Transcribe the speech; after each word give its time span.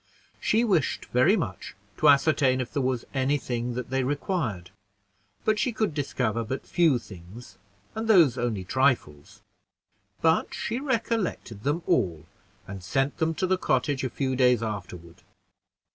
She 0.39 0.63
wished 0.63 1.05
very 1.13 1.37
much 1.37 1.75
to 1.97 2.09
ascertain 2.09 2.59
if 2.59 2.73
there 2.73 2.81
was 2.81 3.05
any 3.13 3.37
thing 3.37 3.75
that 3.75 3.91
they 3.91 4.03
required, 4.03 4.71
but 5.45 5.59
she 5.59 5.71
could 5.71 5.93
discover 5.93 6.43
but 6.43 6.65
few 6.65 6.97
things, 6.97 7.59
and 7.93 8.07
those 8.07 8.35
only 8.35 8.63
trifles; 8.63 9.43
but 10.19 10.55
she 10.55 10.79
recollected 10.79 11.61
them 11.61 11.83
all, 11.85 12.25
and 12.67 12.83
sent 12.83 13.17
them 13.19 13.35
to 13.35 13.45
the 13.45 13.59
cottage 13.59 14.03
a 14.03 14.09
few 14.09 14.35
days 14.35 14.63
afterward. 14.63 15.21